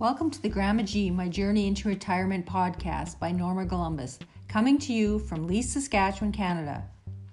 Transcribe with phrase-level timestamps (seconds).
[0.00, 4.18] Welcome to the Grandma G My Journey into Retirement podcast by Norma Columbus,
[4.48, 6.84] coming to you from Leask, Saskatchewan, Canada.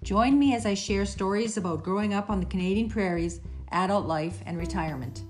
[0.04, 3.40] Join me as I share stories about growing up on the Canadian prairies,
[3.72, 5.24] adult life, and retirement.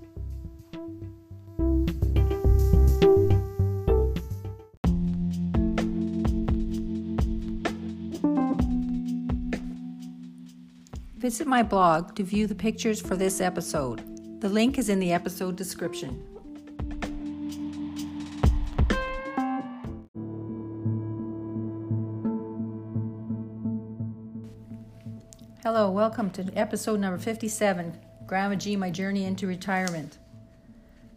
[11.18, 14.40] Visit my blog to view the pictures for this episode.
[14.40, 16.20] The link is in the episode description.
[25.70, 30.16] Hello, welcome to episode number 57 Grandma G My Journey into Retirement.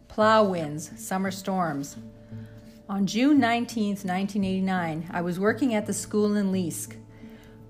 [0.08, 1.96] Plow winds, summer storms.
[2.86, 6.94] On June 19, 1989, I was working at the school in Leask,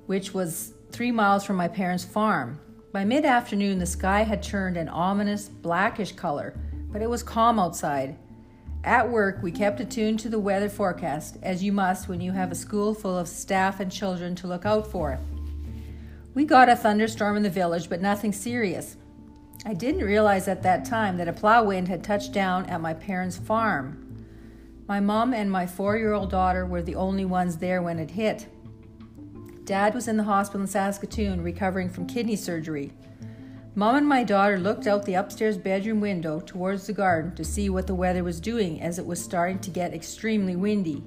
[0.07, 2.59] which was three miles from my parents' farm.
[2.91, 6.53] By mid afternoon, the sky had turned an ominous blackish color,
[6.91, 8.17] but it was calm outside.
[8.83, 12.51] At work, we kept attuned to the weather forecast, as you must when you have
[12.51, 15.21] a school full of staff and children to look out for.
[16.35, 18.97] We got a thunderstorm in the village, but nothing serious.
[19.67, 22.95] I didn't realize at that time that a plow wind had touched down at my
[22.95, 24.27] parents' farm.
[24.89, 28.11] My mom and my four year old daughter were the only ones there when it
[28.11, 28.49] hit.
[29.65, 32.93] Dad was in the hospital in Saskatoon recovering from kidney surgery.
[33.75, 37.71] Mom and my daughter looked out the upstairs bedroom window towards the garden to see
[37.71, 41.05] what the weather was doing as it was starting to get extremely windy.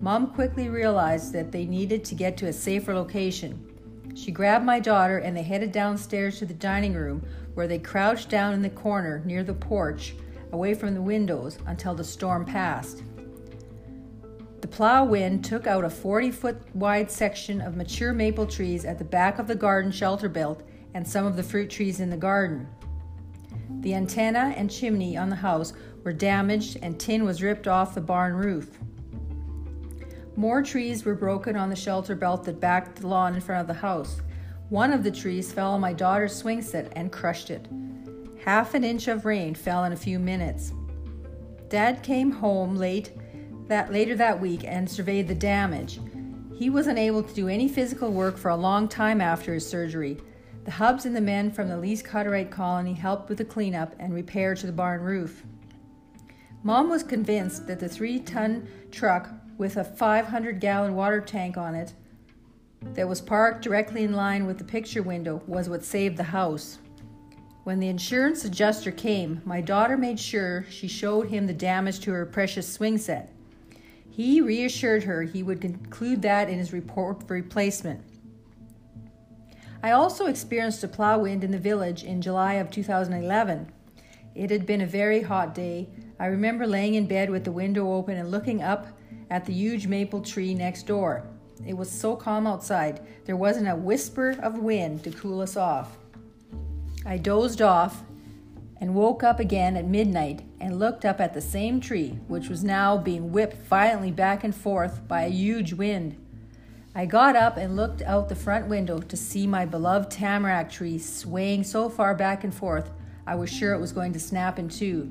[0.00, 3.73] Mom quickly realized that they needed to get to a safer location.
[4.14, 8.28] She grabbed my daughter and they headed downstairs to the dining room where they crouched
[8.28, 10.14] down in the corner near the porch,
[10.52, 13.02] away from the windows, until the storm passed.
[14.60, 18.98] The plow wind took out a 40 foot wide section of mature maple trees at
[18.98, 20.62] the back of the garden shelter belt
[20.94, 22.66] and some of the fruit trees in the garden.
[23.80, 28.00] The antenna and chimney on the house were damaged and tin was ripped off the
[28.00, 28.78] barn roof.
[30.36, 33.66] More trees were broken on the shelter belt that backed the lawn in front of
[33.68, 34.20] the house.
[34.68, 37.68] One of the trees fell on my daughter's swing set and crushed it.
[38.44, 40.72] Half an inch of rain fell in a few minutes.
[41.68, 43.12] Dad came home late
[43.68, 46.00] that later that week and surveyed the damage.
[46.56, 50.18] He was unable to do any physical work for a long time after his surgery.
[50.64, 54.14] The hubs and the men from the Leask Hutterite colony helped with the cleanup and
[54.14, 55.44] repair to the barn roof.
[56.62, 61.74] Mom was convinced that the three ton truck with a 500 gallon water tank on
[61.74, 61.92] it
[62.94, 66.78] that was parked directly in line with the picture window was what saved the house.
[67.64, 72.12] When the insurance adjuster came, my daughter made sure she showed him the damage to
[72.12, 73.32] her precious swing set.
[74.10, 78.04] He reassured her he would include that in his report for replacement.
[79.82, 83.72] I also experienced a plow wind in the village in July of 2011.
[84.34, 85.88] It had been a very hot day.
[86.18, 88.86] I remember laying in bed with the window open and looking up
[89.34, 91.26] at the huge maple tree next door.
[91.66, 95.98] It was so calm outside, there wasn't a whisper of wind to cool us off.
[97.04, 98.04] I dozed off
[98.80, 102.62] and woke up again at midnight and looked up at the same tree, which was
[102.62, 106.16] now being whipped violently back and forth by a huge wind.
[106.94, 110.96] I got up and looked out the front window to see my beloved tamarack tree
[111.00, 112.92] swaying so far back and forth
[113.26, 115.10] I was sure it was going to snap in two.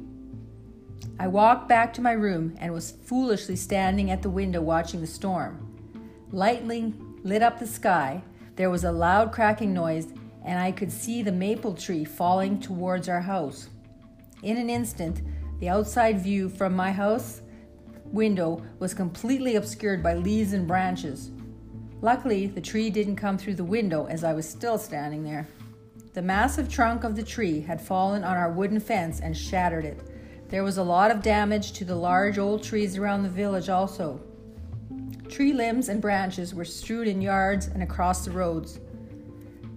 [1.19, 5.07] I walked back to my room and was foolishly standing at the window watching the
[5.07, 5.69] storm.
[6.31, 8.23] Lightning lit up the sky,
[8.55, 10.07] there was a loud cracking noise,
[10.45, 13.69] and I could see the maple tree falling towards our house.
[14.41, 15.21] In an instant,
[15.59, 17.41] the outside view from my house
[18.05, 21.31] window was completely obscured by leaves and branches.
[22.01, 25.47] Luckily, the tree didn't come through the window as I was still standing there.
[26.13, 29.99] The massive trunk of the tree had fallen on our wooden fence and shattered it.
[30.53, 34.21] There was a lot of damage to the large old trees around the village, also.
[35.27, 38.79] Tree limbs and branches were strewed in yards and across the roads.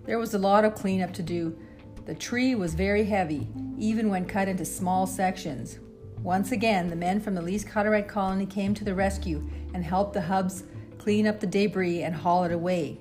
[0.04, 1.58] There was a lot of cleanup to do.
[2.04, 5.78] The tree was very heavy, even when cut into small sections.
[6.22, 10.12] Once again, the men from the Leask Hutterite colony came to the rescue and helped
[10.12, 10.64] the hubs
[10.98, 13.00] clean up the debris and haul it away.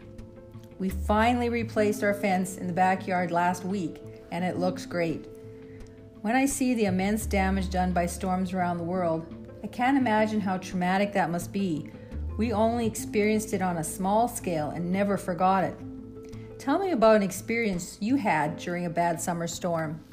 [0.80, 4.01] We finally replaced our fence in the backyard last week,
[4.31, 5.27] and it looks great.
[6.25, 9.27] When I see the immense damage done by storms around the world,
[9.63, 11.92] I can't imagine how traumatic that must be.
[12.36, 15.77] We only experienced it on a small scale and never forgot it.
[16.57, 20.04] Tell me about an experience you had during a bad summer storm.